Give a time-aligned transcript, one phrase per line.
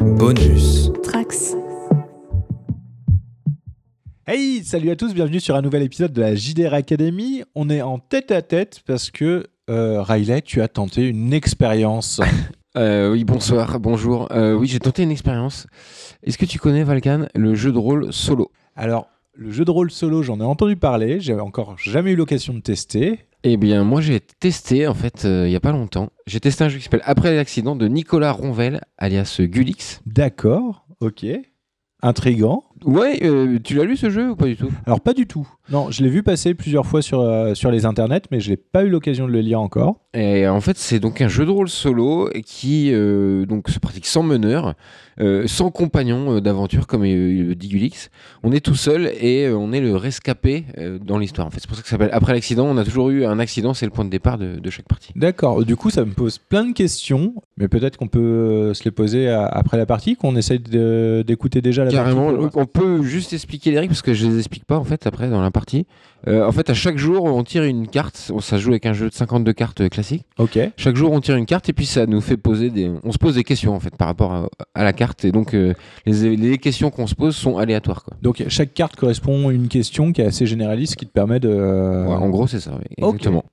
[0.00, 0.90] Bonus.
[1.02, 1.54] Trax.
[4.26, 7.42] Hey, salut à tous, bienvenue sur un nouvel épisode de la JDR Academy.
[7.54, 12.20] On est en tête à tête parce que euh, Riley, tu as tenté une expérience.
[12.76, 14.28] Euh, oui, bonsoir, bonjour.
[14.30, 15.66] Euh, oui, j'ai tenté une expérience.
[16.22, 18.52] Est-ce que tu connais, Valkan, le jeu de rôle solo?
[18.76, 22.54] Alors, le jeu de rôle solo, j'en ai entendu parler, j'ai encore jamais eu l'occasion
[22.54, 23.26] de tester.
[23.42, 26.10] Eh bien, moi, j'ai testé, en fait, euh, il y a pas longtemps.
[26.26, 30.02] J'ai testé un jeu qui s'appelle Après l'accident de Nicolas Ronvel, alias Gulix.
[30.04, 31.24] D'accord, ok.
[32.02, 32.64] Intrigant.
[32.84, 34.70] Ouais, euh, tu l'as lu ce jeu ou pas du tout?
[34.86, 35.46] Alors, pas du tout.
[35.70, 38.56] Non, je l'ai vu passer plusieurs fois sur, euh, sur les internets, mais je n'ai
[38.56, 39.96] pas eu l'occasion de le lire encore.
[40.14, 44.06] Et en fait, c'est donc un jeu de rôle solo qui euh, donc se pratique
[44.06, 44.74] sans meneur,
[45.46, 48.10] sans compagnon d'aventure, comme le dit Gulix.
[48.42, 50.64] On est tout seul et on est le rescapé
[51.04, 51.46] dans l'histoire.
[51.46, 52.66] En fait, c'est pour ça que ça s'appelle Après l'accident.
[52.66, 55.12] On a toujours eu un accident, c'est le point de départ de, de chaque partie.
[55.16, 58.90] D'accord, du coup, ça me pose plein de questions, mais peut-être qu'on peut se les
[58.90, 62.56] poser à- après la partie, qu'on essaye d'écouter déjà la Carrément, partie.
[62.56, 65.28] on peut juste expliquer les règles parce que je les explique pas en fait après
[65.28, 65.86] dans la partie.
[66.28, 68.30] Euh, en fait, à chaque jour, on tire une carte.
[68.34, 70.24] On- Ça joue avec un jeu de 52 cartes euh, classique.
[70.38, 70.58] Ok.
[70.76, 72.90] Chaque jour, on tire une carte et puis ça nous fait poser des.
[73.04, 75.54] On se pose des questions en fait par rapport à, à la carte et donc
[75.54, 75.72] euh,
[76.06, 78.16] les, les questions qu'on se pose sont aléatoires quoi.
[78.22, 81.48] Donc chaque carte correspond à une question qui est assez généraliste, qui te permet de.
[81.48, 82.72] Ouais, en gros, c'est ça.
[82.78, 82.84] oui.
[82.98, 83.44] Exactement.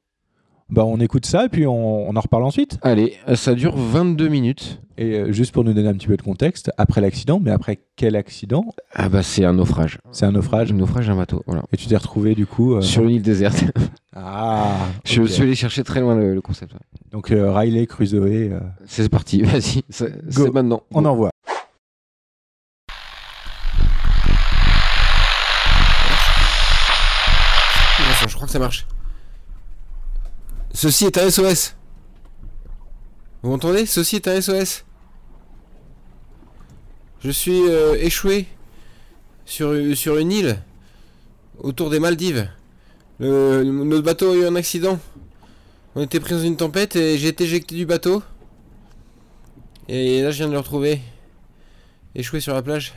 [0.69, 2.77] Bah on écoute ça et puis on, on en reparle ensuite.
[2.81, 4.81] Allez, ça dure 22 minutes.
[4.99, 7.79] Et euh, juste pour nous donner un petit peu de contexte, après l'accident, mais après
[7.95, 8.65] quel accident?
[8.93, 9.99] Ah bah c'est un naufrage.
[10.11, 10.71] C'est un naufrage.
[10.71, 11.43] Un naufrage d'un bateau.
[11.45, 11.63] Voilà.
[11.71, 12.73] Et tu t'es retrouvé du coup.
[12.73, 13.63] euh, Sur une île déserte.
[14.19, 14.77] Ah.
[15.05, 16.73] Je suis allé chercher très loin le, le concept.
[16.73, 16.79] ouais.
[17.11, 19.41] Donc euh, Riley Crusoe, euh, C'est parti.
[19.43, 19.83] Vas-y.
[19.91, 20.45] C'est Go.
[20.45, 20.81] c'est maintenant.
[20.91, 21.29] on envoie.
[28.27, 28.85] Je crois que ça marche.
[30.77, 31.75] Ceci est un SOS.
[33.41, 33.87] Vous m'entendez?
[33.87, 34.85] Ceci est un SOS.
[37.19, 38.45] Je suis euh, échoué
[39.43, 40.61] sur, une île
[41.57, 42.47] autour des Maldives.
[43.19, 44.99] Notre bateau a eu un accident.
[45.95, 48.21] On était pris dans une tempête et j'ai été éjecté du bateau.
[49.87, 51.01] Et là, je viens de le retrouver.
[52.13, 52.93] Échoué sur la plage.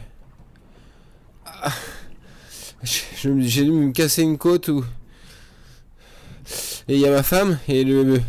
[1.47, 1.73] Ah.
[3.23, 4.85] J'ai dû me casser une côte ou.
[6.89, 8.21] Et il y a ma femme et le,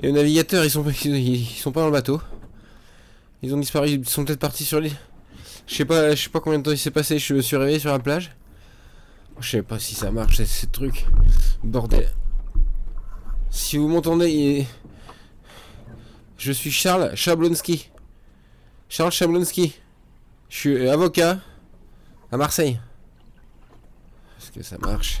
[0.00, 2.20] et le navigateur, ils sont, ils, ils sont pas dans le bateau.
[3.42, 4.96] Ils ont disparu, ils sont peut-être partis sur l'île.
[5.66, 7.56] Je sais pas, je sais pas combien de temps il s'est passé, je me suis
[7.56, 8.34] réveillé sur la plage.
[9.40, 11.06] Je sais pas si ça marche, ces, trucs.
[11.62, 12.08] Bordel.
[13.50, 14.66] Si vous m'entendez, il-
[16.38, 17.90] je suis Charles Chablonski.
[18.88, 19.74] Charles Chablonski.
[20.48, 21.38] Je suis avocat
[22.32, 22.78] à Marseille.
[24.38, 25.20] Est-ce que ça marche?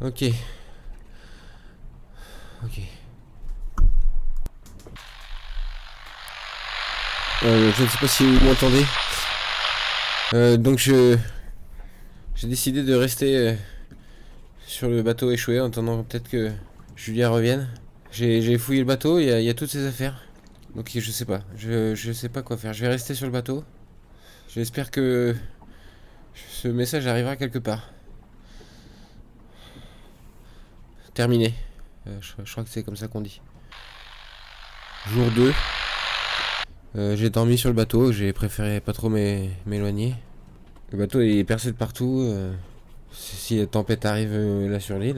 [0.00, 0.24] Ok.
[2.64, 2.80] Ok.
[7.42, 8.84] Euh, je ne sais pas si vous m'entendez.
[10.34, 11.16] Euh, donc je
[12.36, 13.54] j'ai décidé de rester euh,
[14.66, 16.50] sur le bateau échoué en attendant peut-être que
[16.96, 17.68] Julien revienne.
[18.12, 20.22] J'ai fouillé le bateau, il y, a- il y a toutes ses affaires.
[20.74, 22.72] Donc je sais pas, je, je sais pas quoi faire.
[22.72, 23.64] Je vais rester sur le bateau.
[24.54, 25.34] J'espère que
[26.50, 27.90] ce message arrivera quelque part.
[31.14, 31.54] Terminé.
[32.06, 33.40] Euh, je, crois que c'est comme ça qu'on dit.
[35.08, 35.52] Jour 2.
[36.96, 40.14] Euh, j'ai dormi sur le bateau, j'ai préféré pas trop m'é- m'éloigner.
[40.92, 42.20] Le bateau est percé de partout.
[42.22, 42.52] euh,
[43.12, 44.32] si, la tempête arrive
[44.68, 45.16] là sur l'île,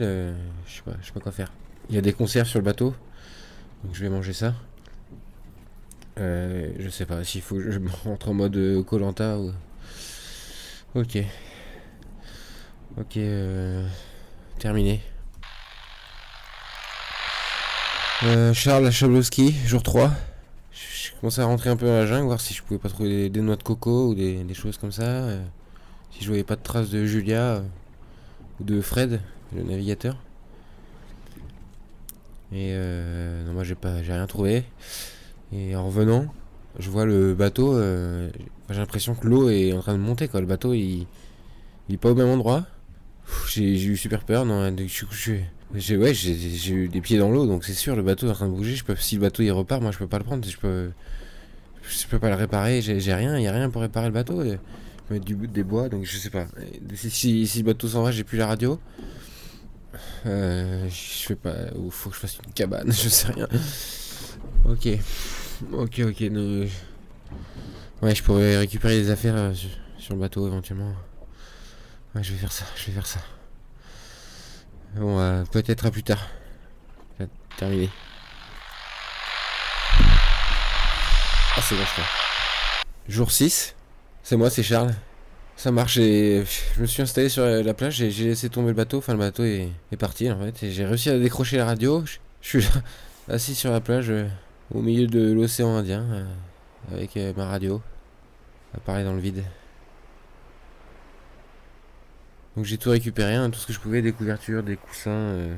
[0.67, 1.51] je sais pas, sais pas quoi faire.
[1.89, 2.93] Il y a des conserves sur le bateau,
[3.83, 4.53] donc je vais manger ça.
[6.17, 9.51] Je sais pas s'il faut que je rentre en mode Colanta ou.
[10.95, 11.17] Ok.
[12.99, 13.87] Ok, euh,
[14.59, 15.01] terminé.
[18.25, 20.09] Euh, Charles Chablowski, jour 3.
[20.71, 23.29] Je commençais à rentrer un peu dans la jungle, voir si je pouvais pas trouver
[23.29, 25.03] des, noix de coco ou des, choses comme ça.
[25.03, 25.43] euh,
[26.11, 27.61] si je voyais pas de traces de Julia euh,
[28.61, 29.19] ou de Fred,
[29.53, 30.15] le navigateur.
[32.53, 32.73] Et
[33.45, 34.63] non, moi j'ai pas, j'ai rien trouvé.
[35.51, 36.27] Et en revenant,
[36.79, 37.77] je vois le bateau.
[38.69, 40.29] j'ai l'impression que l'eau est en train de monter.
[40.29, 40.39] Quoi.
[40.39, 41.07] Le bateau, il,
[41.89, 42.65] il est pas au même endroit.
[43.49, 44.45] J'ai eu super peur.
[44.45, 45.45] Non, je suis couché.
[45.75, 48.33] J'ai ouais, j'ai eu des pieds dans l'eau, donc c'est sûr le bateau est en
[48.33, 48.75] train de bouger.
[48.75, 50.47] Je peux, si le bateau il repart, moi je peux pas le prendre.
[50.47, 50.91] Je peux,
[51.81, 52.81] je peux pas le réparer.
[52.81, 54.43] J'ai rien, il y a rien pour réparer le bateau.
[54.43, 54.55] Je
[55.07, 56.45] peux mettre du des bois, donc je sais pas.
[56.93, 58.79] Si, si, le bateau s'en va, j'ai plus la radio.
[60.25, 61.55] Euh, je sais pas.
[61.75, 63.47] Ou faut que je fasse une cabane, je sais rien.
[64.65, 64.87] Ok,
[65.71, 66.21] ok, ok.
[66.31, 66.65] non,
[68.01, 69.53] Ouais, je pourrais récupérer des affaires euh,
[69.97, 70.93] sur le bateau éventuellement.
[72.13, 73.21] Ouais, je vais faire ça, je vais faire ça.
[74.95, 76.29] Bon, euh, peut-être à plus tard.
[77.57, 77.89] Terminé.
[81.55, 83.11] Ah, c'est bon, je.
[83.11, 83.75] Jour 6.
[84.21, 84.93] C'est moi, c'est Charles.
[85.55, 86.43] Ça marche et
[86.75, 88.97] je me suis installé sur la plage et j'ai laissé tomber le bateau.
[88.97, 90.65] Enfin, le bateau est, parti en fait.
[90.65, 92.03] Et j'ai réussi à décrocher la radio.
[92.41, 92.69] Je, suis là,
[93.29, 94.27] assis sur la plage euh,
[94.73, 96.25] au milieu de l'océan Indien euh,
[96.93, 97.81] avec ma radio.
[98.87, 99.43] À dans le vide.
[102.55, 105.49] Donc j'ai tout récupéré, hein, tout ce que je pouvais, des couvertures, des coussins.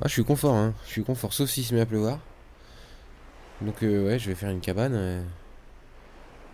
[0.00, 0.74] Ah, je suis confort, hein.
[0.86, 2.18] Je suis confort, sauf s'il se met à pleuvoir.
[3.60, 5.24] Donc ouais, je vais faire une cabane.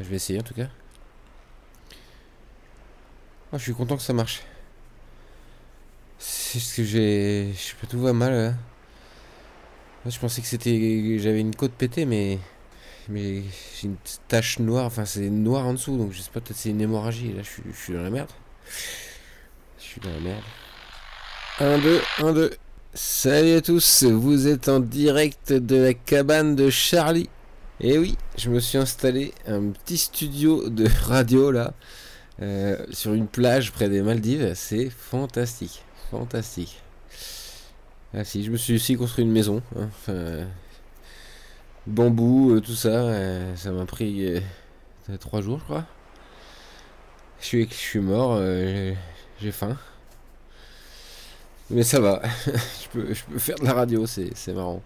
[0.00, 0.68] Je vais essayer en tout cas.
[3.52, 4.42] Oh, je suis content que ça marche.
[6.18, 7.52] C'est ce que j'ai.
[7.54, 8.32] Je peux tout voir mal.
[8.32, 10.10] Là.
[10.10, 11.18] je pensais que c'était.
[11.18, 12.38] J'avais une côte pétée, mais.
[13.08, 13.42] Mais
[13.80, 13.96] j'ai une
[14.28, 14.86] tache noire.
[14.86, 17.32] Enfin, c'est noir en dessous, donc je sais pas, peut-être c'est une hémorragie.
[17.32, 18.30] Là, je suis dans la merde.
[19.78, 20.42] Je suis dans la merde.
[21.60, 22.50] 1, 2, 1, 2.
[22.94, 27.28] Salut à tous, vous êtes en direct de la cabane de Charlie.
[27.78, 31.74] Et eh oui, je me suis installé un petit studio de radio là,
[32.40, 34.52] euh, sur une plage près des Maldives.
[34.54, 36.80] C'est fantastique, fantastique.
[38.14, 39.62] Ah si, je me suis aussi construit une maison.
[39.76, 40.46] Hein,
[41.86, 42.88] bambou, euh, tout ça.
[42.88, 44.42] Euh, ça m'a pris
[45.20, 45.84] trois jours, je crois.
[47.40, 48.40] Je suis, je suis mort,
[49.40, 49.76] j'ai faim.
[51.70, 54.82] Mais ça va, je, peux, je peux faire de la radio, c'est marrant.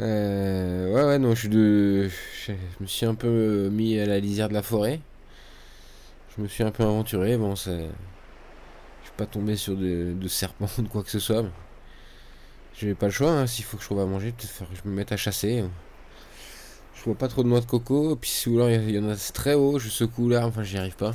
[0.00, 2.08] Euh, ouais, ouais, non, je de.
[2.46, 5.00] Je me suis un peu mis à la lisière de la forêt.
[6.36, 7.36] Je me suis un peu aventuré.
[7.36, 7.88] Bon, c'est.
[9.02, 11.44] Je suis pas tombé sur de, de serpents ou de quoi que ce soit.
[12.74, 13.30] J'ai pas le choix.
[13.32, 15.64] Hein, S'il faut que je trouve à manger, peut-être que je me mette à chasser.
[17.00, 18.14] Je vois pas trop de noix de coco.
[18.14, 19.78] Puis si vous il y en a très haut.
[19.78, 20.46] Je secoue là.
[20.46, 21.14] Enfin, j'y arrive pas.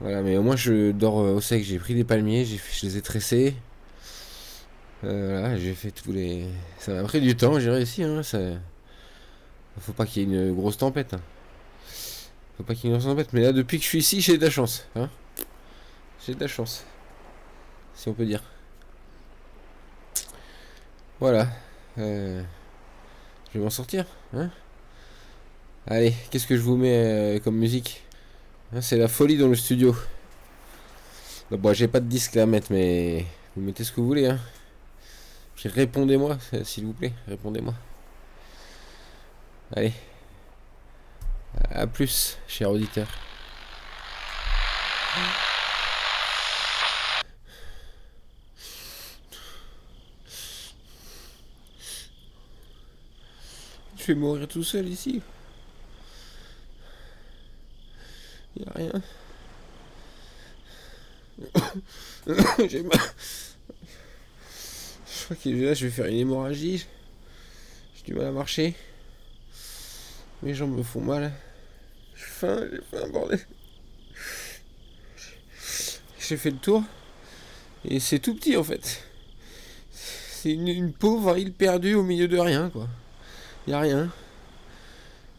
[0.00, 1.62] Voilà, mais au moins je dors au sec.
[1.62, 2.44] J'ai pris des palmiers.
[2.44, 3.54] Je les ai tressés.
[5.04, 6.46] Euh, voilà, j'ai fait tous les.
[6.78, 8.02] Ça m'a pris du temps, j'ai réussi.
[8.04, 8.38] Hein, ça...
[9.78, 11.14] Faut pas qu'il y ait une grosse tempête.
[11.14, 11.20] Hein.
[12.56, 13.32] Faut pas qu'il y ait une grosse tempête.
[13.32, 14.86] Mais là, depuis que je suis ici, j'ai de la chance.
[14.96, 15.10] Hein
[16.24, 16.84] j'ai de la chance.
[17.94, 18.42] Si on peut dire.
[21.20, 21.48] Voilà.
[21.98, 22.42] Euh,
[23.52, 24.06] je vais m'en sortir.
[24.34, 24.50] Hein
[25.86, 28.02] Allez, qu'est-ce que je vous mets euh, comme musique?
[28.74, 29.94] Hein, C'est la folie dans le studio.
[31.50, 34.26] bon, j'ai pas de disque à mettre, mais vous mettez ce que vous voulez.
[34.26, 34.38] Hein.
[35.64, 37.74] Répondez-moi, s'il vous plaît, répondez-moi.
[39.76, 39.92] Allez.
[41.70, 43.06] A plus, cher auditeur.
[54.02, 55.22] Je vais mourir tout seul ici.
[58.56, 59.02] Y a rien.
[62.68, 62.98] J'ai mal.
[65.06, 66.84] Je crois que là, je vais faire une hémorragie.
[67.94, 68.74] J'ai du mal à marcher.
[70.42, 71.32] Mes jambes me font mal.
[72.16, 73.38] J'ai faim, j'ai faim, bordel.
[76.18, 76.82] J'ai fait le tour.
[77.84, 79.04] Et c'est tout petit en fait.
[79.92, 82.88] C'est une, pauvre île perdue au milieu de rien, quoi.
[83.66, 84.10] Y a rien.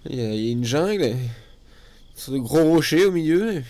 [0.10, 1.16] Il y, a une jungle.
[2.16, 3.64] Sur de gros rochers au milieu.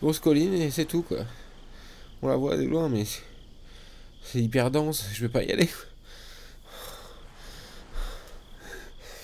[0.00, 1.24] grosse colline et c'est tout, quoi.
[2.22, 3.04] On la voit de loin, mais.
[4.22, 5.68] C'est hyper dense, je vais pas y aller.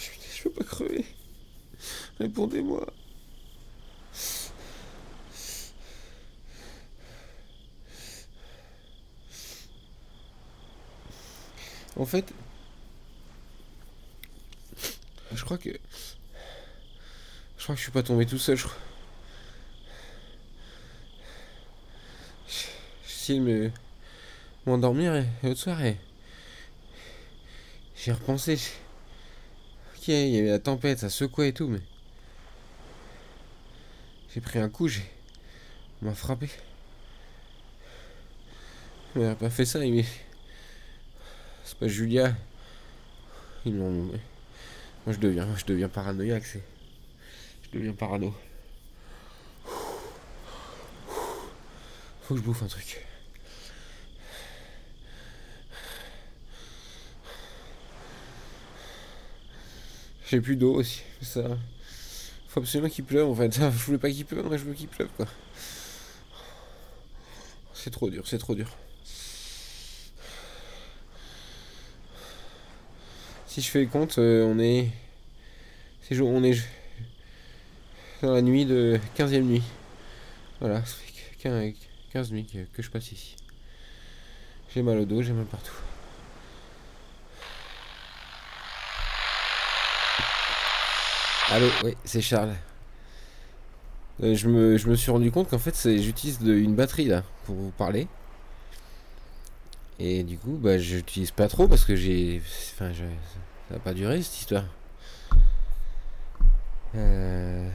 [0.00, 1.04] Je, veux pas crever.
[2.18, 2.86] Répondez-moi.
[11.96, 12.32] En fait,
[15.32, 15.70] je crois que
[17.58, 18.56] je crois que je suis pas tombé tout seul.
[18.56, 18.76] Je crois.
[23.04, 23.70] S'il me
[24.66, 25.96] m'endormir et, l'autre soir et
[27.96, 28.58] j'ai repensé.
[29.96, 31.80] Ok, il y avait la tempête, ça secouait et tout, mais
[34.32, 35.02] j'ai pris un coup, j'ai
[36.02, 36.48] m'a frappé.
[39.14, 40.04] Il m'a pas fait ça, il
[41.64, 42.32] c'est pas Julia.
[43.64, 44.12] Ils m'ont
[45.06, 46.44] moi je deviens je deviens paranoïaque,
[47.62, 48.34] je deviens parano.
[52.22, 53.06] Faut que je bouffe un truc.
[60.28, 61.02] J'ai plus d'eau aussi.
[61.22, 61.56] Ça.
[62.48, 63.54] Faut absolument qu'il pleuve en fait.
[63.54, 65.26] Je voulais pas qu'il pleuve, mais je veux qu'il pleuve quoi.
[67.74, 68.68] C'est trop dur, c'est trop dur.
[73.56, 74.90] Si je fais le compte, euh, on est.
[76.02, 76.62] C'est on est
[78.20, 79.62] dans la nuit de 15e nuit.
[80.60, 80.94] Voilà, ça
[81.42, 81.74] fait
[82.12, 83.34] 15 nuits que je passe ici.
[84.74, 85.72] J'ai mal au dos, j'ai mal partout.
[91.48, 92.52] Allô, oui, c'est Charles.
[94.22, 97.54] Euh, je, me, je me suis rendu compte qu'en fait, j'utilise une batterie là pour
[97.54, 98.06] vous parler.
[99.98, 102.42] Et du coup, bah, j'utilise pas trop parce que j'ai.
[102.74, 103.04] Enfin, je-
[103.68, 104.64] ça va pas durer cette histoire.
[106.94, 107.68] Euh,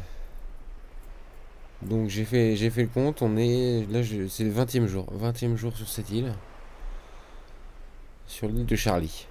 [1.81, 3.85] Donc j'ai fait, j'ai fait le compte, on est.
[3.91, 5.05] Là, je- c'est le 20 e jour.
[5.11, 6.33] 20 e jour sur cette île.
[8.27, 9.27] Sur l'île de Charlie.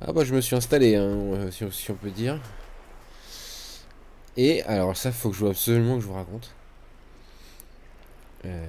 [0.00, 2.40] Ah bah je me suis installé, hein, euh, si, on- peut dire.
[4.36, 6.54] Et alors ça, faut que je absolument que je vous raconte.
[8.44, 8.66] Euh,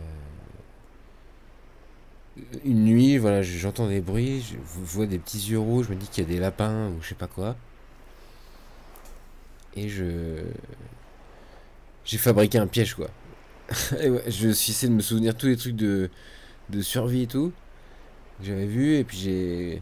[2.65, 6.07] Une nuit, voilà, j'entends des bruits, je vois des petits yeux rouges, je me dis
[6.07, 7.55] qu'il y a des lapins ou je sais pas quoi.
[9.75, 10.43] Et je...
[12.05, 13.09] J'ai fabriqué un piège, quoi.
[14.27, 16.09] Je suis essayé de me souvenir tous les trucs de,
[16.81, 17.51] survie et tout
[18.39, 19.81] que j'avais vu, et puis j'ai...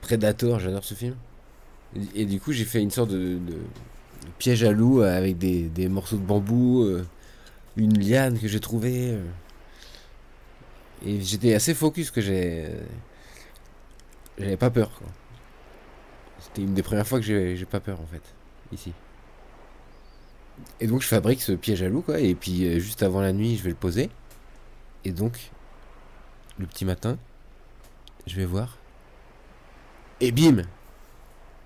[0.00, 1.16] Predator, j'adore ce film.
[2.14, 3.38] Et, du coup, j'ai fait une sorte de,
[4.38, 7.04] piège à loup avec des, des morceaux de bambou, euh,
[7.76, 9.10] une liane que j'ai trouvée.
[9.12, 9.22] euh.
[11.04, 12.68] Et j'étais assez focus que j'ai.
[14.38, 15.06] J'avais pas peur, quoi.
[16.40, 18.22] C'était une des premières fois que j'ai pas peur, en fait,
[18.72, 18.92] ici.
[20.80, 23.32] Et donc, je fabrique ce piège à loup, quoi, et puis euh, juste avant la
[23.32, 24.10] nuit, je vais le poser.
[25.04, 25.50] Et donc,
[26.58, 27.18] le petit matin,
[28.26, 28.78] je vais voir.
[30.20, 30.62] Et bim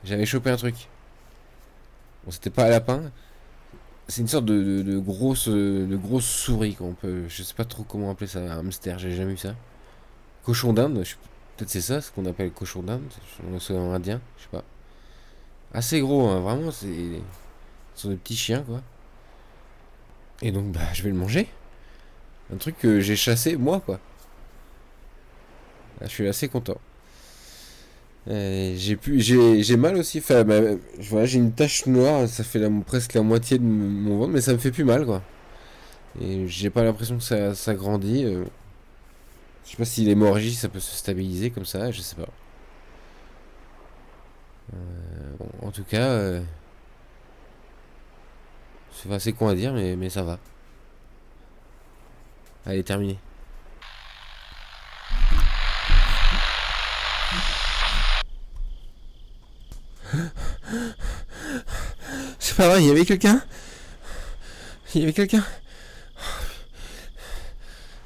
[0.05, 0.89] J'avais chopé un truc.
[2.25, 3.11] Bon, c'était pas un lapin.
[4.09, 7.25] C'est une sorte de, grosse, euh, de grosse souris qu'on peut.
[7.29, 8.41] Je sais pas trop comment appeler ça.
[8.41, 9.55] Un hamster, j'ai jamais vu ça.
[10.45, 11.05] Cochon d'Inde,
[11.57, 13.03] peut-être c'est ça, ce qu'on appelle cochon d'Inde.
[13.49, 14.65] On est en indien, je sais pas.
[15.73, 17.21] Assez gros, hein, vraiment, c'est.
[17.95, 18.83] Ce sont des petits chiens, quoi.
[20.43, 21.49] Et donc, bah, je vais le manger.
[22.53, 24.01] Un truc que j'ai chassé, moi, quoi.
[26.01, 26.79] Là, je suis assez content.
[28.29, 30.19] Euh, j'ai pu, j'ai, mal aussi.
[30.19, 30.45] Enfin,
[31.01, 34.59] j'ai une tache noire, ça fait presque la moitié de mon ventre, mais ça me
[34.59, 35.23] fait plus mal, quoi.
[36.21, 38.25] Et j'ai pas l'impression que ça, ça grandit.
[38.25, 38.45] euh.
[39.65, 42.29] Je sais pas si l'hémorragie ça peut se stabiliser comme ça, je sais pas.
[44.75, 44.77] Euh,
[45.39, 46.43] bon, en tout cas, euh,
[48.93, 50.39] c'est assez con à dire, mais, mais ça va.
[52.67, 53.19] Allez, terminé.
[62.39, 63.43] C'est pas vrai, il y avait quelqu'un?
[64.95, 65.45] Il y avait quelqu'un?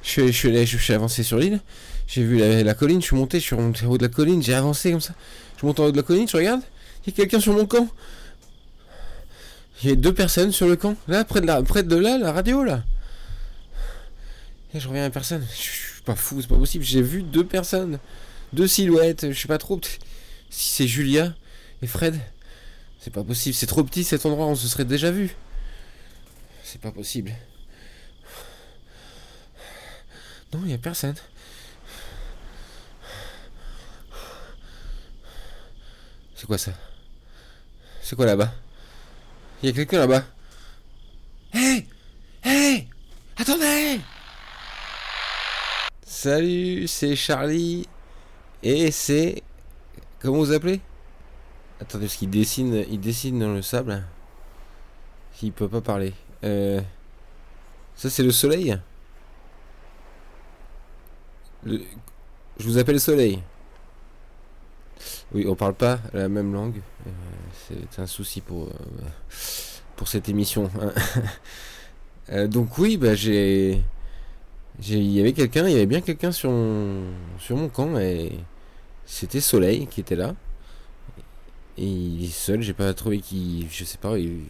[0.03, 1.59] Je suis, avancé sur l'île,
[2.07, 4.09] j'ai vu la, la colline, je suis monté, je suis remonté en haut de la
[4.09, 5.13] colline, j'ai avancé comme ça.
[5.59, 6.61] Je monte en haut de la colline, je regarde,
[7.05, 7.87] il y a quelqu'un sur mon camp.
[9.83, 12.17] Il y a deux personnes sur le camp, là, près de, la, près de là,
[12.17, 12.83] la radio, là.
[14.73, 17.45] Et je reviens à personne, je suis pas fou, c'est pas possible, j'ai vu deux
[17.45, 17.99] personnes,
[18.53, 19.79] deux silhouettes, je sais pas trop,
[20.49, 21.33] si c'est Julia
[21.81, 22.19] et Fred.
[22.99, 25.35] C'est pas possible, c'est trop petit cet endroit, on se serait déjà vu.
[26.63, 27.31] C'est pas possible.
[30.53, 31.15] Non, il y a personne.
[36.35, 36.71] C'est quoi ça?
[38.01, 38.53] C'est quoi là-bas?
[39.61, 40.23] Il y a quelqu'un là-bas?
[41.53, 41.87] Hey
[42.43, 42.87] Hey
[43.37, 43.99] Attendez
[46.05, 47.87] Salut, c'est Charlie.
[48.63, 49.43] Et c'est...
[50.19, 50.81] Comment vous appelez?
[51.79, 54.03] Attendez, parce qu'il dessine, il dessine dans le sable.
[55.41, 56.13] Il peut pas parler.
[56.43, 56.81] Euh,
[57.95, 58.77] ça, c'est le soleil
[61.63, 61.81] Le-
[62.59, 63.41] Je vous appelle soleil.
[65.33, 66.81] Oui, on parle pas la même langue.
[67.05, 67.11] Euh,
[67.91, 68.69] c'est un souci pour, euh,
[70.07, 70.69] cette émission.
[72.29, 72.47] hein.
[72.47, 73.81] Donc oui, bah j'ai...
[74.79, 77.03] j'ai- Il y avait quelqu'un, il y avait bien quelqu'un sur mon,
[77.39, 78.31] sur mon camp et
[79.05, 80.35] c'était Soleil qui était là.
[81.77, 83.67] Et il est seul, j'ai pas trouvé qui.
[83.71, 84.43] Je sais pas, il,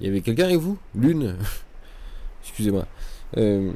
[0.00, 0.78] il y avait quelqu'un avec vous?
[0.94, 1.36] Lune?
[2.42, 2.86] Excusez-moi.
[3.36, 3.72] Euh,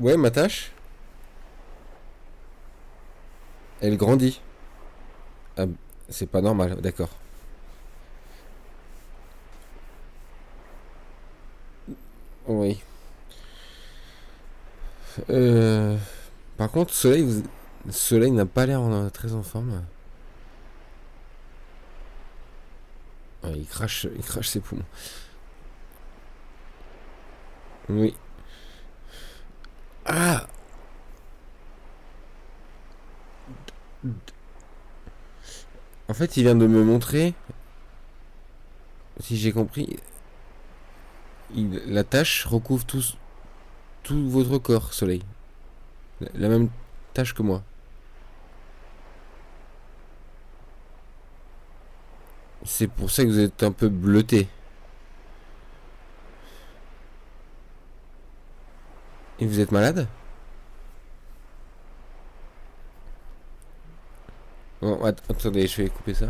[0.00, 0.72] Ouais, ma tâche
[3.82, 4.40] Elle grandit.
[5.56, 5.66] Ah,
[6.08, 7.10] c'est pas normal, d'accord.
[12.46, 12.80] Oui.
[15.30, 15.96] Euh,
[16.56, 17.42] Par contre, Soleil, vous...
[17.90, 18.80] Soleil n'a pas l'air
[19.12, 19.82] très en forme.
[23.42, 24.84] Ah, il crache, il crache ses poumons.
[27.88, 28.14] Oui.
[30.04, 30.46] Ah
[36.08, 37.34] En fait, il vient de me montrer,
[39.20, 39.96] si j'ai compris,
[41.54, 43.02] la tâche recouvre tout,
[44.02, 45.22] tout votre corps, Soleil.
[46.20, 46.68] La, la même
[47.14, 47.62] tâche que moi.
[52.64, 54.48] C'est pour ça que vous êtes un peu bleuté.
[59.40, 60.06] Et vous êtes malade?
[64.80, 66.26] Bon, attendez, je vais couper ça.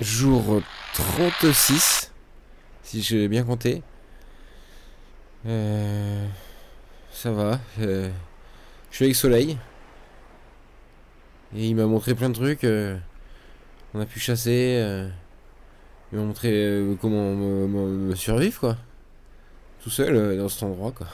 [0.00, 0.62] Jour
[0.94, 2.12] 36,
[2.82, 3.82] si j'ai bien compté.
[5.46, 6.26] Euh,
[7.12, 7.60] ça va.
[7.80, 8.10] Euh,
[8.90, 9.58] je suis avec Soleil.
[11.54, 12.64] Et il m'a montré plein de trucs.
[12.64, 12.96] Euh,
[13.94, 14.78] on a pu chasser.
[14.80, 15.08] Euh,
[16.12, 18.76] il m'a montré euh, comment me, survivre, quoi.
[19.82, 21.06] Tout seul dans cet endroit, quoi.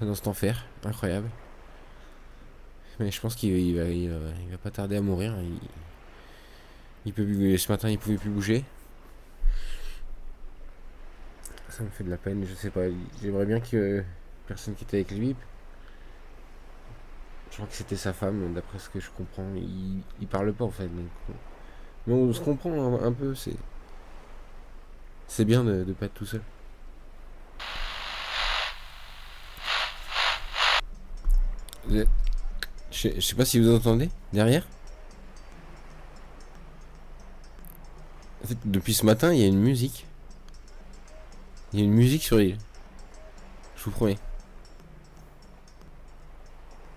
[0.00, 0.66] Dans cet enfer.
[0.84, 1.28] Incroyable.
[2.98, 5.34] Mais je pense qu'il va, pas tarder à mourir.
[7.06, 7.24] Il, peut
[7.56, 8.64] ce matin, il pouvait plus bouger.
[11.70, 12.82] Ça me fait de la peine, je sais pas.
[13.22, 14.04] J'aimerais bien que
[14.46, 15.34] personne qui était avec lui
[17.50, 19.48] je crois que c'était sa femme, d'après ce que je comprends.
[19.56, 20.88] Il, il parle pas en fait.
[22.14, 23.34] On se comprend un, peu.
[23.34, 23.56] C'est
[25.28, 26.42] c'est bien de ne pas être tout seul.
[31.88, 32.04] Je,
[32.90, 34.66] je sais pas si vous entendez derrière.
[38.44, 40.06] En fait, depuis ce matin, il y a une musique.
[41.72, 42.58] Il y a une musique sur l'île.
[43.76, 44.18] Je vous promets.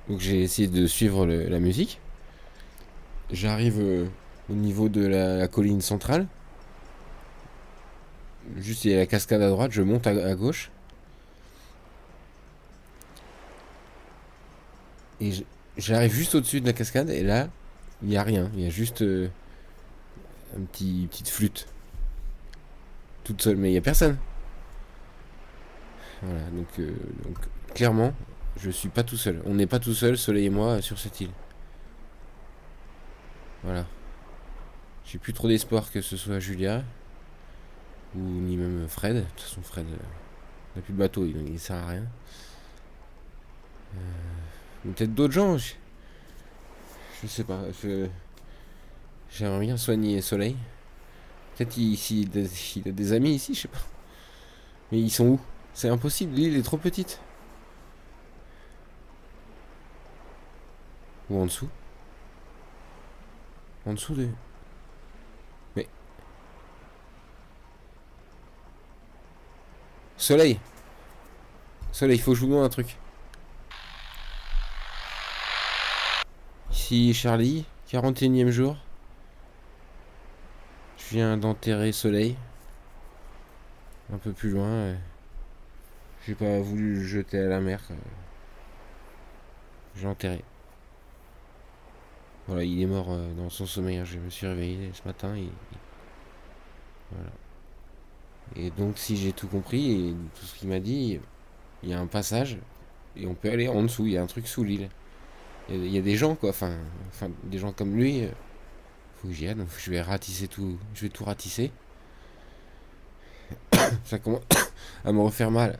[0.09, 1.99] Donc j'ai essayé de suivre la musique.
[3.31, 4.05] J'arrive euh,
[4.49, 6.27] au niveau de la, colline centrale.
[8.57, 10.69] Juste il y a la cascade à droite, je monte à, gauche.
[15.21, 15.31] Et
[15.77, 17.47] j'arrive juste au-dessus de la cascade et là,
[18.01, 18.51] il n'y a rien.
[18.55, 19.29] Il y a juste euh,
[20.57, 21.67] un petit petite flûte.
[23.23, 24.17] Toute seule, mais il n'y a personne.
[26.21, 27.37] Voilà, donc, euh, donc
[27.73, 28.13] clairement,
[28.57, 29.41] je suis pas tout seul.
[29.45, 31.31] On n'est pas tout seul, Soleil et moi, sur cette île.
[33.63, 33.85] Voilà.
[35.05, 36.83] J'ai plus trop d'espoir que ce soit Julia.
[38.15, 39.15] Ou ni même Fred.
[39.15, 39.97] De toute façon, Fred euh,
[40.75, 42.05] n'a plus de bateau, il, il sert à rien.
[43.95, 43.99] Euh,
[44.83, 45.57] peut-être d'autres gens.
[45.57, 45.73] Je,
[47.21, 47.61] je sais pas.
[49.31, 50.55] J'aimerais bien soigner Soleil.
[51.55, 52.29] Peut-être ici,
[52.75, 53.79] il a des amis ici, je sais pas.
[54.91, 55.39] Mais ils sont où?
[55.73, 57.19] C'est impossible, l'île est trop petite.
[61.29, 61.69] Ou en dessous
[63.85, 64.29] En dessous des...
[70.23, 70.57] Soleil
[71.91, 72.95] Soleil, il faut que je vous demande un truc.
[76.71, 78.77] Ici Charlie, 41 e jour.
[80.95, 82.37] Je viens d'enterrer Soleil.
[84.13, 84.95] Un peu plus loin.
[86.25, 87.81] J'ai pas voulu le jeter à la mer.
[89.97, 90.41] J'ai enterré.
[92.47, 93.97] Voilà, il est mort euh, dans son sommeil.
[93.97, 94.05] Hein.
[94.05, 95.35] Je me suis réveillé ce matin.
[95.35, 95.49] Et,
[97.11, 97.29] voilà.
[98.55, 101.19] Et donc, si j'ai tout compris et tout ce qu'il m'a dit,
[101.81, 102.57] il y a un passage
[103.15, 104.05] et on peut aller en dessous.
[104.05, 104.89] Il y a un truc sous l'île.
[105.69, 106.49] Il y, a des gens, quoi.
[106.49, 106.73] Enfin,
[107.43, 108.23] des gens comme lui.
[108.23, 108.29] Euh,
[109.21, 109.55] faut que j'y aille.
[109.55, 110.77] Donc, je vais ratisser tout.
[110.93, 111.71] Je vais tout ratisser.
[114.03, 114.41] Ça commence
[115.05, 115.79] à me refaire mal.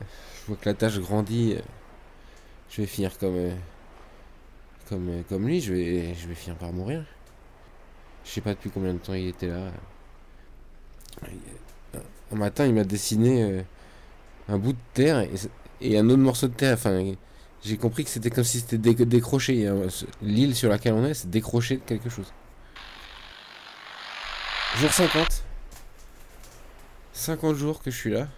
[0.00, 1.56] Je vois que la tâche grandit.
[2.68, 3.52] Je vais finir comme
[4.88, 7.04] comme, euh, comme lui, je vais, je vais finir par mourir.
[8.24, 9.70] Je sais pas depuis combien de temps il était là.
[12.32, 13.62] Un matin, il m'a dessiné euh,
[14.48, 15.26] un bout de terre
[15.80, 16.74] et, un autre morceau de terre.
[16.74, 17.14] Enfin,
[17.64, 19.70] j'ai compris que c'était comme si c'était décroché.
[20.22, 22.32] L'île sur laquelle on est, c'est décroché de quelque chose.
[24.76, 25.42] Jour 50.
[27.14, 28.28] 50 jours que je suis là.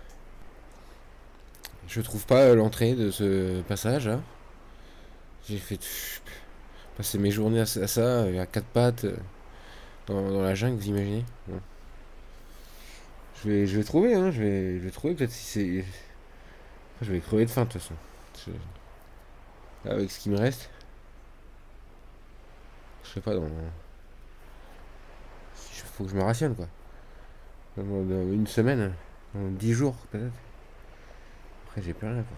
[1.88, 4.20] Je trouve pas l'entrée de ce passage là.
[5.48, 5.80] J'ai fait
[6.96, 9.16] passer mes journées à, ça, à quatre pattes, euh,
[10.06, 11.24] dans, la jungle, vous imaginez
[13.42, 15.84] je, vais, je vais trouver, hein, je, vais, je vais trouver peut-être si c'est.
[17.02, 17.94] Je vais crever de faim de toute façon.
[19.84, 20.70] avec ce qui me reste.
[23.04, 23.48] Je sais pas, dans.
[25.96, 26.68] Faut que je me rationne quoi.
[27.76, 28.94] Dans, une semaine,
[29.34, 30.32] dans dix jours peut-être.
[31.66, 32.36] Après j'ai plus rien quoi.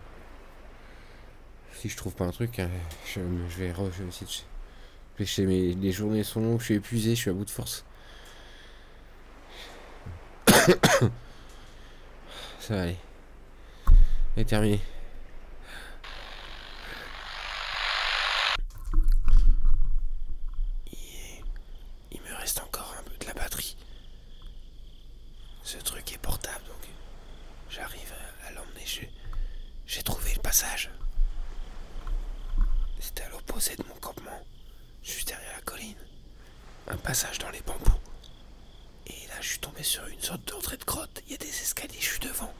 [1.75, 2.69] Si je trouve pas un truc, euh,
[3.07, 3.21] je,
[3.59, 7.31] vais, re, je vais essayer de les journées sont longues, je suis épuisé, je suis
[7.31, 7.85] à bout de force.
[12.61, 12.97] Ça va aller.
[14.37, 14.81] Et terminé.
[22.11, 23.77] Il me reste encore un peu de la batterie.
[25.63, 26.89] Ce truc est portable, donc
[27.71, 28.13] j'arrive
[28.47, 28.85] à l'emmener.
[29.87, 30.91] J'ai trouvé le passage.
[33.01, 34.45] C'était à l'opposé de mon campement
[35.03, 35.97] juste derrière la colline.
[36.89, 38.01] un passage dans les bambous.
[39.07, 41.23] Et là, je suis tombé sur une sorte d'entrée de grotte.
[41.27, 42.53] Il y a des escaliers, je suis devant.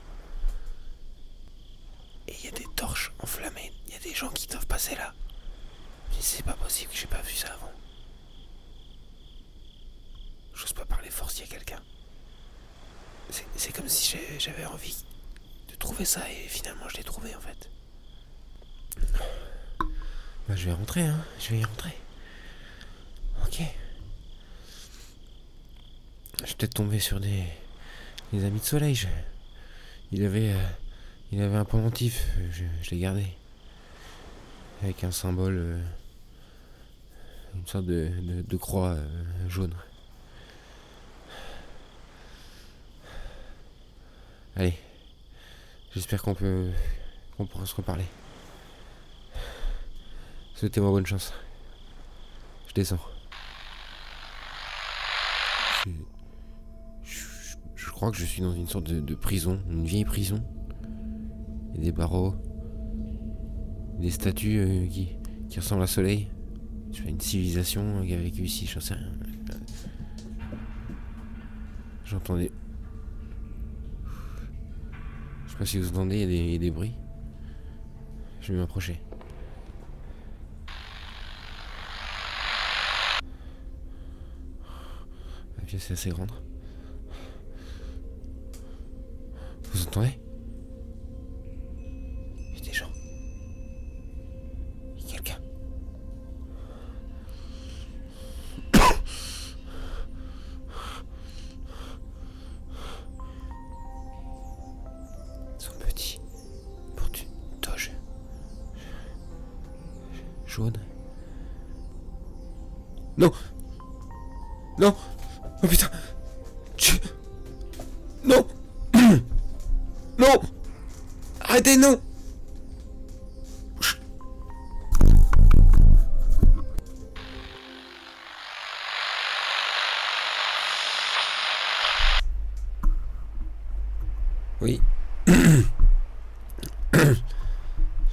[2.29, 3.73] Et il y a des torches enflammées.
[3.89, 5.13] Il y a des gens qui doivent passer là.
[6.11, 7.73] Mais c'est pas possible que j'ai pas vu ça avant.
[10.55, 11.83] J'ose pas parler fort s'il y a quelqu'un.
[13.31, 15.05] C'est- C'est comme si j'ai- j'avais envie
[15.69, 17.69] de trouver ça et finalement je l'ai trouvé en fait.
[20.53, 21.97] Bah je vais rentrer hein, je vais y rentrer.
[23.43, 23.63] Ok.
[26.43, 27.45] Je suis peut-être tombé sur des,
[28.35, 28.95] amis de soleil.
[28.95, 29.07] je-
[30.11, 30.69] Il avait, euh,
[31.33, 33.25] il avait un pendentif, je, je l'ai gardé.
[34.83, 35.83] Avec un symbole, euh,
[37.55, 39.75] une sorte de croix euh, jaune.
[44.57, 44.75] Allez,
[45.95, 46.69] j'espère qu'on peut,
[47.39, 48.05] qu'on pourra se reparler.
[50.63, 51.33] Souhaitez-moi bonne chance.
[52.69, 53.01] Je descends.
[57.75, 60.41] Je, crois que je suis dans une sorte de, prison, une vieille prison.
[61.71, 62.37] Il y a des barreaux,
[63.99, 65.17] des statues euh, qui,
[65.49, 66.31] qui ressemblent à soleil.
[66.93, 69.13] Je une civilisation qui a vécu ici, j'en sais rien.
[72.05, 72.53] J'entends des.
[75.45, 76.95] Je sais pas si vous entendez, il y a des bruits.
[78.41, 79.01] Je vais m'approcher.
[85.62, 86.31] La pièce est assez grande.
[89.73, 90.19] Vous entendez?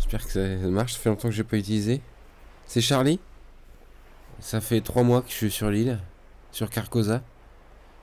[0.10, 2.02] J'espère que ça marche, ça fait longtemps que j'ai pas utilisé.
[2.66, 3.20] C'est Charlie
[4.40, 6.00] Ça fait trois mois que je suis sur l'île,
[6.52, 7.22] sur Carcosa.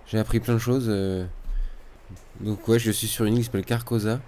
[0.07, 0.87] J'ai appris plein de choses.
[0.89, 1.27] euh.
[2.41, 4.21] Donc ouais, je suis sur une île qui s'appelle Carcosa,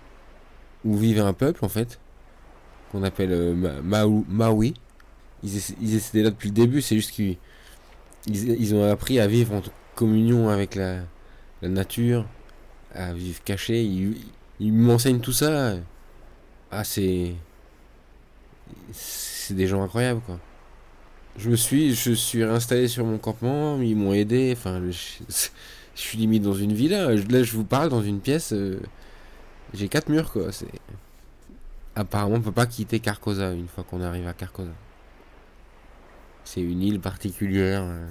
[0.85, 2.01] où vivait un peuple en fait,
[2.91, 4.75] qu'on appelle euh, Ma- Maui.
[5.45, 7.37] Ils, étaient là depuis le début, c'est juste qu'ils
[8.27, 9.63] ils, ont appris à vivre en
[9.95, 11.03] communion avec la,
[11.63, 12.27] nature,
[12.93, 13.85] à vivre cachés.
[13.85, 14.17] Ils,
[14.59, 15.77] ils m'enseignent tout ça.
[16.73, 17.37] Ah, c'est.
[18.93, 20.39] C'est des gens incroyables, quoi.
[21.39, 24.53] Je me suis, je suis réinstallé sur mon campement, ils m'ont aidé.
[24.57, 25.49] Enfin, je,
[25.95, 27.15] suis limite dans une villa.
[27.15, 28.53] Là, je vous parle dans une pièce.
[28.53, 28.81] euh,
[29.75, 30.53] J'ai quatre murs, quoi.
[30.53, 30.69] C'est.
[31.95, 34.73] Apparemment, on peut pas quitter Carcosa une fois qu'on arrive à Carcosa.
[36.45, 37.83] C'est une île particulière.
[37.85, 38.09] euh.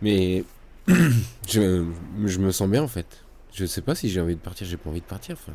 [0.00, 0.44] Mais
[1.48, 1.84] je,
[2.24, 3.24] je me sens bien en fait.
[3.52, 5.36] Je sais pas si j'ai envie de partir, j'ai pas envie de partir.
[5.40, 5.52] Enfin,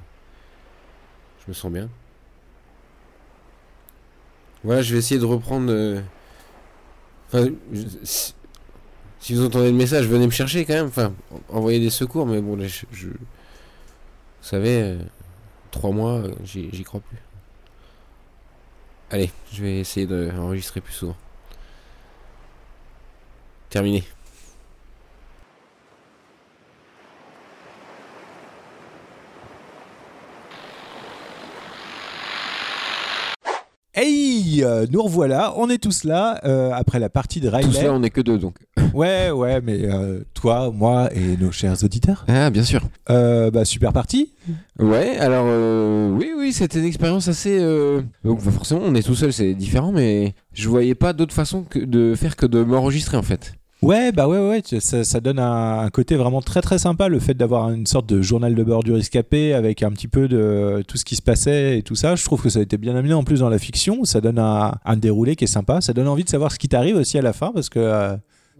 [1.39, 1.89] je me sens bien.
[4.63, 5.71] Voilà, je vais essayer de reprendre.
[5.71, 6.01] euh,
[7.27, 7.47] Enfin,
[8.03, 8.33] si,
[9.33, 10.87] vous entendez le message, venez me chercher quand même.
[10.87, 11.13] Enfin,
[11.51, 13.15] en- envoyez des secours, mais bon, je, je- vous
[14.41, 14.97] savez, euh,
[15.71, 17.17] trois mois, euh, j'y crois plus.
[19.09, 21.15] Allez, je vais essayer d'enregistrer plus souvent.
[23.69, 24.03] Terminé.
[34.63, 37.71] Euh, nous revoilà, on est tous là euh, après la partie de Riley.
[37.71, 38.55] cela, on est que deux donc.
[38.93, 42.25] Ouais, ouais, mais euh, toi, moi et nos chers auditeurs.
[42.27, 42.81] Ah, bien sûr.
[43.07, 44.33] Bah, super partie.
[44.79, 45.45] Ouais, alors
[46.13, 47.59] oui, oui, c'était une expérience assez.
[48.23, 51.63] Donc bah, forcément, on est tout seul, c'est différent, mais je voyais pas d'autre façon
[51.63, 53.53] que de faire que de m'enregistrer en fait.
[53.83, 57.19] Ouais, bah ouais, ouais, ça, ça donne un, un côté vraiment très très sympa, le
[57.19, 60.83] fait d'avoir une sorte de journal de bord du rescapé avec un petit peu de
[60.87, 62.15] tout ce qui se passait et tout ça.
[62.15, 64.03] Je trouve que ça a été bien amené en plus dans la fiction.
[64.03, 65.79] Ça donne un, un déroulé qui est sympa.
[65.81, 68.15] Ça donne envie de savoir ce qui t'arrive aussi à la fin parce que euh,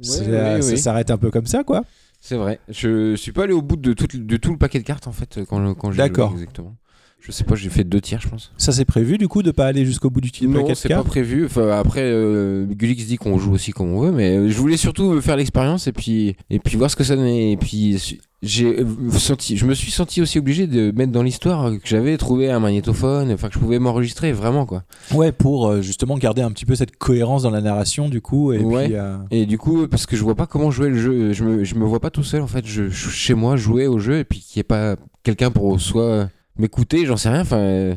[0.06, 1.84] euh, ça s'arrête un peu comme ça, quoi.
[2.22, 2.60] C'est vrai.
[2.70, 5.12] Je suis pas allé au bout de tout, de tout le paquet de cartes en
[5.12, 6.32] fait quand, quand j'ai D'accord.
[6.34, 6.76] exactement.
[7.20, 8.54] Je sais pas, j'ai fait deux tiers, je pense.
[8.58, 11.04] Ça c'est prévu du coup de pas aller jusqu'au bout du type Non, c'est pas
[11.04, 11.46] prévu.
[11.46, 15.20] Enfin, après, euh, Gulix dit qu'on joue aussi comme on veut, mais je voulais surtout
[15.22, 17.52] faire l'expérience et puis et puis voir ce que ça donnait.
[17.52, 17.98] Et puis
[18.44, 22.16] j'ai euh, senti, je me suis senti aussi obligé de mettre dans l'histoire que j'avais
[22.18, 24.84] trouvé un magnétophone, enfin que je pouvais m'enregistrer vraiment quoi.
[25.12, 28.54] Ouais, pour euh, justement garder un petit peu cette cohérence dans la narration du coup
[28.54, 28.86] et Ouais.
[28.86, 31.44] puis euh, Et du coup, parce que je vois pas comment jouer le jeu, je
[31.44, 33.98] me, je me vois pas tout seul en fait, je, je- chez moi jouer au
[34.00, 37.58] jeu et puis qu'il y ait pas quelqu'un pour soit m'écouter, j'en sais rien, enfin
[37.58, 37.96] euh,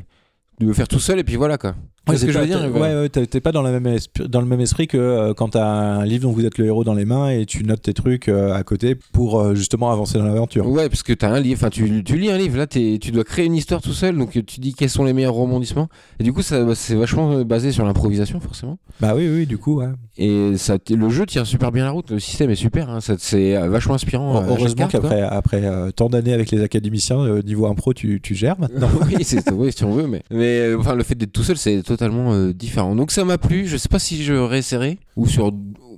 [0.59, 1.75] de me faire tout seul et puis voilà quoi.
[2.08, 2.94] Ouais, ce que c'est je veux dire voilà.
[2.94, 5.66] ouais, ouais, t'es pas dans, la même dans le même esprit que euh, quand t'as
[5.66, 8.28] un livre dont vous êtes le héros dans les mains et tu notes tes trucs
[8.28, 10.66] euh, à côté pour euh, justement avancer dans l'aventure.
[10.66, 13.24] Ouais, parce que t'as un livre, enfin tu, tu lis un livre, là tu dois
[13.24, 15.88] créer une histoire tout seul, donc tu dis quels sont les meilleurs rebondissements.
[16.18, 18.78] Et du coup, ça c'est vachement euh, basé sur l'improvisation forcément.
[19.00, 19.88] Bah oui, oui, du coup, ouais.
[20.18, 23.56] Et ça, le jeu tient super bien la route, le système est super, hein, c'est
[23.56, 24.44] euh, vachement inspirant.
[24.46, 28.58] Heureusement qu'après après, euh, tant d'années avec les académiciens, euh, niveau impro, tu, tu gères
[28.60, 28.88] maintenant.
[29.06, 31.56] oui, c'est oui, si on veut, mais mais euh, enfin le fait d'être tout seul,
[31.56, 32.94] c'est totalement euh, différent.
[32.94, 33.66] Donc ça m'a plu.
[33.66, 35.53] Je sais pas si je réessayerai ou sur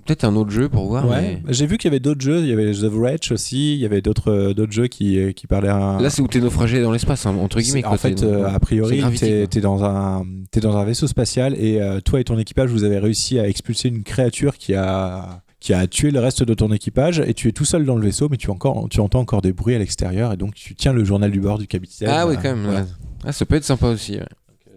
[0.04, 1.08] peut-être un autre jeu pour voir.
[1.08, 3.74] Ouais, mais- j'ai vu qu'il y avait d'autres jeux, il y avait The Wretch aussi,
[3.74, 6.00] il y avait d'autres euh, d'autres jeux qui, euh, qui parlaient un.
[6.00, 7.84] Là, c'est où t'es naufragé dans l'espace, hein, entre guillemets.
[7.84, 11.80] En fait, euh, a priori, t'es t'es dans un t'es dans un vaisseau spatial et
[11.80, 15.72] euh, toi et ton équipage, vous avez réussi à expulser une créature qui a qui
[15.72, 18.28] a tué le reste de ton équipage et tu es tout seul dans le vaisseau,
[18.28, 21.04] mais tu encore tu entends encore des bruits à l'extérieur et donc tu tiens le
[21.04, 22.08] journal du bord du capitaine.
[22.10, 22.64] Ah oui, quand même.
[22.64, 22.86] voilà.
[23.24, 24.14] Ah, ça peut être sympa aussi.
[24.16, 24.26] ouais.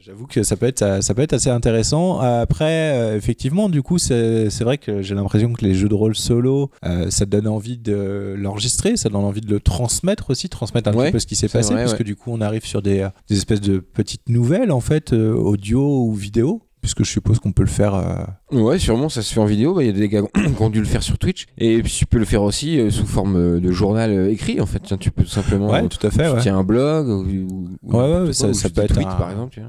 [0.05, 2.19] J'avoue que ça peut être ça peut être assez intéressant.
[2.19, 5.95] Après, euh, effectivement, du coup, c'est c'est vrai que j'ai l'impression que les jeux de
[5.95, 9.59] rôle solo, euh, ça te donne envie de l'enregistrer, ça te donne envie de le
[9.59, 11.97] transmettre aussi, transmettre un Ouais, petit peu ce qui s'est passé, vrai, parce ouais.
[11.97, 15.33] que du coup, on arrive sur des, des espèces de petites nouvelles en fait, euh,
[15.33, 17.95] audio ou vidéo, puisque je suppose qu'on peut le faire.
[17.95, 19.73] euh, Ouais, sûrement, ça se fait en vidéo.
[19.73, 21.47] Bah, Il y a des gars qui ont dû le faire sur Twitch.
[21.57, 24.61] Et puis, tu peux le faire aussi euh, sous forme euh, de journal euh, écrit,
[24.61, 24.79] en fait.
[24.83, 25.69] Tiens, tu peux tout simplement.
[25.71, 26.27] Ouais, tout à fait.
[26.29, 26.41] tu ouais.
[26.41, 29.07] tiens un blog ou, ou- ou Ouais, ouais, ça- quoi, ou ça peut être tweets,
[29.07, 29.59] un- par exemple.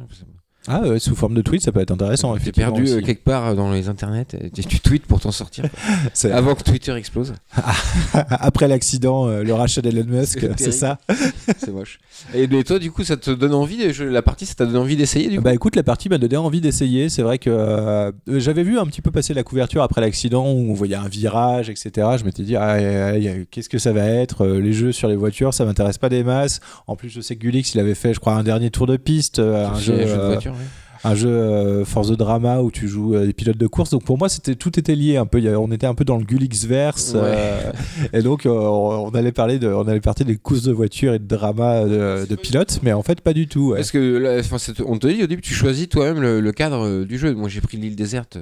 [0.68, 2.36] Ah, ouais, sous forme de tweet, ça peut être intéressant.
[2.38, 3.04] T'es perdu euh, aussi.
[3.04, 5.64] quelque part dans les internets, et tu, tu tweets pour t'en sortir.
[6.32, 7.34] Avant que Twitter explose.
[8.12, 10.98] Après l'accident, euh, le rachat d'Elon Musk, C'est ça.
[11.58, 11.98] C'est moche.
[12.34, 14.78] Et mais toi, du coup, ça te donne envie, je- la partie, ça t'a donné
[14.78, 17.08] envie d'essayer, du coup Bah écoute, la partie m'a donné envie d'essayer.
[17.08, 20.70] C'est vrai que euh, j'avais vu un petit peu passer la couverture après l'accident où
[20.70, 22.08] on voyait un virage, etc.
[22.18, 23.12] Je m'étais dit, ah,
[23.50, 26.24] qu'est-ce que ça va être Euh, Les jeux sur les voitures, ça m'intéresse pas des
[26.24, 26.60] masses.
[26.86, 28.96] En plus, je sais que Gulix, il avait fait, je crois, un dernier tour de
[28.96, 30.54] piste, euh, un jeu, jeu de euh, voiture.
[31.04, 33.90] Un jeu euh, Force the Drama où tu joues euh, des pilotes de course.
[33.90, 35.38] Donc pour moi, c'était tout était lié un peu.
[35.46, 37.12] A- on était un peu dans le Gulix verse.
[37.14, 37.70] euh,
[38.12, 41.14] et donc euh, on, on allait parler de, on allait parler des courses de voitures
[41.14, 43.68] et de drama de, de pilotes, mais en fait pas du tout.
[43.70, 43.76] ouais.
[43.76, 44.40] Parce que là,
[44.86, 47.34] on te dit au début, tu choisis toi-même le, le cadre du jeu.
[47.34, 48.38] Moi, j'ai pris l'île déserte.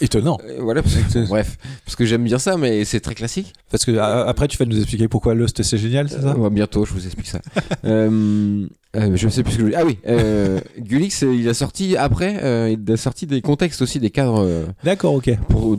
[0.00, 0.38] Étonnant.
[0.44, 3.52] euh, voilà, parce que, bref, parce que j'aime bien ça, mais c'est très classique.
[3.70, 6.36] Parce que euh, après, tu vas nous expliquer pourquoi Lost c'est génial, c'est ça?
[6.36, 7.40] Ouais, bientôt, je vous explique ça.
[7.84, 9.98] euh, je sais plus ce que je Ah oui,
[10.82, 15.30] Gulix, il a sorti après, il a sorti des contextes aussi, des cadres D'accord, ok.
[15.48, 15.78] pour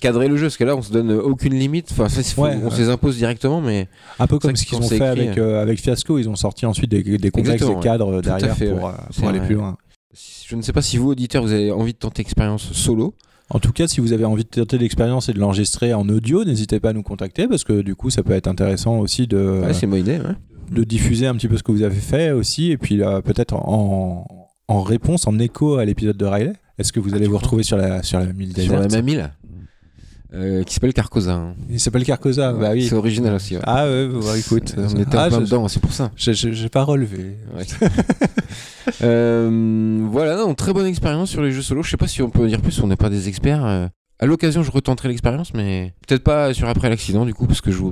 [0.00, 1.88] cadrer le jeu, parce que là, on se donne aucune limite.
[1.92, 4.82] Enfin, faut- Ouais, on se les impose directement, mais Un peu comme ce qu'ils ont
[4.82, 8.56] fait écrit, avec, avec Fiasco, ils ont sorti ensuite des, des contextes, des cadres derrière
[8.56, 8.92] fait, pour, ouais.
[9.18, 9.46] pour aller vrai.
[9.46, 9.76] plus loin.
[10.48, 13.14] je ne sais pas si vous, auditeurs, vous avez envie de tenter expérience solo.
[13.54, 16.44] En tout cas, si vous avez envie de tenter l'expérience et de l'enregistrer en audio,
[16.44, 19.60] n'hésitez pas à nous contacter parce que du coup, ça peut être intéressant aussi de,
[19.64, 20.18] Ouais, c'est une bonne idée.
[20.18, 20.34] ouais.
[20.70, 23.54] de diffuser un petit peu ce que vous avez fait aussi, et puis là, peut-être
[23.54, 24.26] en,
[24.68, 26.54] en réponse, en écho à l'épisode de Riley.
[26.78, 28.92] Est-ce que vous Ah, allez vous retrouver sur la, sur la mille Sur la déserte
[28.94, 29.30] même île,
[30.34, 31.34] euh, qui s'appelle Carcosa.
[31.34, 31.54] hein.
[31.68, 32.86] Il s'appelle Carcosa, bah oui.
[32.88, 33.56] C'est original aussi.
[33.56, 33.62] ouais.
[33.64, 34.74] Ah ouais, bah, écoute.
[34.78, 36.10] on était ah, en plein je- dedans, c'est pour ça.
[36.16, 37.36] je- je- J'ai pas relevé.
[37.56, 37.64] Ouais.
[39.02, 41.82] Euh, voilà, non, très bonne expérience sur les jeux solo.
[41.82, 43.64] Je sais pas si on peut en dire plus, on n'est pas des experts.
[43.64, 43.86] euh.
[44.18, 47.70] À l'occasion, je retenterai l'expérience, mais peut-être pas sur après l'accident, du coup, parce que
[47.72, 47.90] je euh,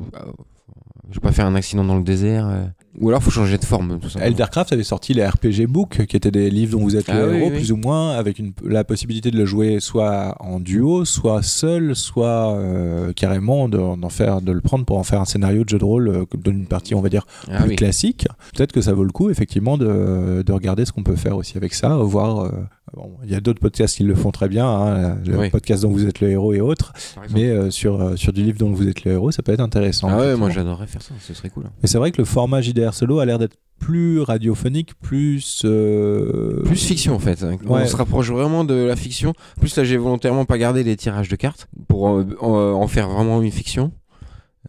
[1.11, 2.47] je vais pas faire un accident dans le désert.
[2.49, 2.65] euh.
[2.99, 4.19] Ou alors, faut changer de forme, tout.
[4.19, 7.35] Eldercraft avait sorti les RPG Book, qui étaient des livres dont vous êtes Ah le
[7.37, 7.57] héros, oui.
[7.59, 11.95] plus ou moins, avec une, la possibilité de le jouer soit en duo, soit seul,
[11.95, 15.69] soit euh, carrément de- d'en faire, de le prendre pour en faire un scénario de
[15.69, 17.77] jeu de rôle euh, d'une partie, on va dire, Ah plus oui.
[17.77, 18.27] classique.
[18.57, 21.57] Peut-être que ça vaut le coup, effectivement, de, de regarder ce qu'on peut faire aussi
[21.57, 22.41] avec ça, voir.
[22.41, 22.51] euh,
[22.97, 25.91] bon, il y a d'autres podcasts qui le font très bien, hein, le podcast dont
[25.91, 26.93] vous êtes le héros et autres,
[27.33, 30.09] mais euh, sur, sur du livre dont vous êtes le héros, ça peut être intéressant.
[30.11, 31.67] Ah ouais, moi j'adorerais faire ça, ce serait cool.
[31.67, 31.73] hein.
[31.83, 35.63] Mais c'est vrai que le format JDR solo a l'air d'être plus radiophonique, plus.
[35.65, 37.45] euh, Plus fiction en fait.
[37.67, 39.31] On se rapproche vraiment de la fiction.
[39.31, 42.51] En plus là, j'ai volontairement pas gardé les tirages de cartes pour euh, en,
[42.83, 43.93] en faire vraiment une fiction.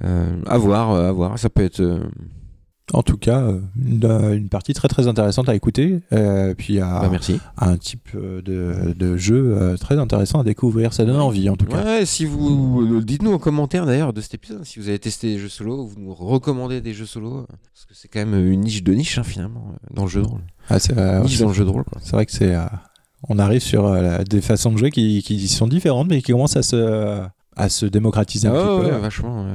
[0.04, 1.38] Euh, à voir, euh, à voir.
[1.38, 1.82] Ça peut être.
[2.94, 3.48] En tout cas,
[3.82, 6.02] une, une partie très très intéressante à écouter.
[6.12, 7.40] euh, puis à, Bah, merci.
[7.58, 10.92] à un type euh, de, de jeu euh, très intéressant à découvrir.
[10.94, 11.84] Ça donne envie en tout cas.
[11.84, 15.40] Ouais, si vous dites-nous en commentaire d'ailleurs de cet épisode si vous avez testé des
[15.40, 18.84] jeux solo, vous nous recommandez des jeux solo parce que c'est quand même une niche
[18.84, 20.42] de niche hein, finalement dans le jeu de rôle.
[20.70, 22.54] Ah, c'est euh, niche dans le jeu de rôle c'est vrai que c'est.
[22.56, 22.66] euh,
[23.30, 26.64] on arrive sur des façons de jouer qui, qui sont différentes, mais qui commencent à
[26.64, 27.22] se,
[27.56, 28.96] à se démocratiser un Ah petit ouais, peu.
[28.96, 29.46] ouais, vachement.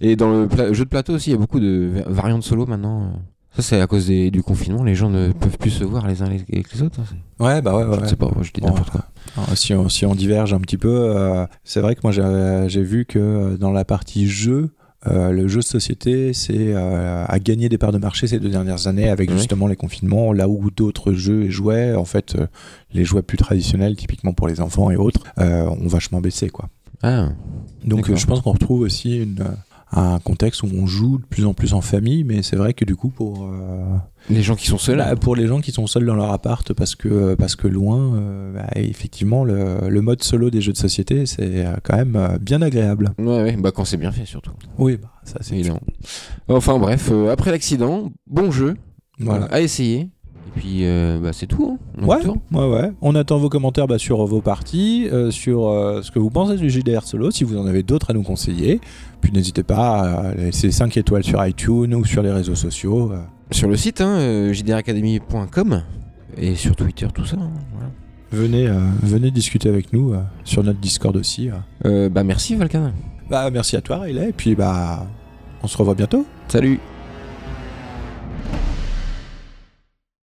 [0.00, 2.66] Et dans le jeu de plateau aussi, il y a beaucoup de va- variantes solo
[2.66, 3.02] maintenant.
[3.02, 3.06] euh.
[3.54, 6.22] Ça c'est à cause des- du confinement, les gens ne peuvent plus se voir les
[6.22, 7.00] uns avec les autres.
[7.00, 7.04] hein,
[7.44, 7.98] Ouais, bah ouais, ouais.
[8.04, 9.04] Je sais pas, moi, je dis Bon, n'importe quoi.
[9.36, 12.12] Alors, si, on, si on diverge un petit peu, euh, c'est vrai que moi
[12.68, 14.70] j'ai vu que euh, dans la partie jeu,
[15.06, 18.48] euh, le jeu de société c'est euh, a gagné des parts de marché ces deux
[18.48, 19.36] dernières années avec Oui.
[19.36, 22.46] justement les confinements, là où d'autres jeux et jouets, en fait, euh,
[22.94, 26.70] les jouets plus traditionnels, typiquement pour les enfants et autres, euh, ont vachement baissé quoi.
[27.02, 27.30] Ah,
[27.84, 29.50] Donc euh, je pense qu'on retrouve aussi une, euh,
[29.94, 32.84] un contexte où on joue de plus en plus en famille, mais c'est vrai que
[32.84, 33.96] du coup pour euh,
[34.30, 34.98] les gens qui sont seuls.
[34.98, 38.14] bah, pour les gens qui sont seuls dans leur appart parce que, parce que loin,
[38.16, 42.38] euh, bah, effectivement, le, le mode solo des jeux de société, c'est quand même euh,
[42.38, 43.10] bien agréable.
[43.18, 44.52] Ouais, ouais, bah quand c'est bien fait surtout.
[44.78, 45.80] Oui, bah, ça c'est Évidemment.
[46.48, 48.76] Enfin bref, après l'accident, bon jeu,
[49.18, 49.46] Voilà.
[49.46, 50.08] à essayer.
[50.56, 51.70] Et puis euh, bah, c'est tout.
[51.72, 51.78] Hein.
[52.00, 52.38] On Ouais, retourne.
[52.52, 52.92] ouais, ouais.
[53.00, 56.56] On attend vos commentaires bah, sur vos parties, euh, sur euh, ce que vous pensez
[56.56, 58.80] du JDR solo, si vous en avez d'autres à nous conseiller.
[59.20, 63.12] Puis n'hésitez pas à laisser 5 étoiles sur iTunes ou sur les réseaux sociaux.
[63.12, 63.18] euh.
[63.50, 65.82] Sur le site, hein, euh, jdracademy.com
[66.38, 67.36] et sur Twitter, tout ça.
[67.38, 67.90] hein, voilà.
[68.30, 71.50] Venez, euh, venez discuter avec nous euh, sur notre Discord aussi.
[71.50, 71.54] euh.
[71.84, 72.92] Euh, bah merci Valkan.
[73.28, 75.06] Bah, merci à toi, Riley, et puis bah,
[75.62, 76.24] on se revoit bientôt.
[76.48, 76.78] Salut.